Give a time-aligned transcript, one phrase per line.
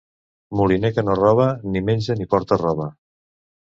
[0.61, 2.89] Moliner que no roba, ni menja ni porta roba.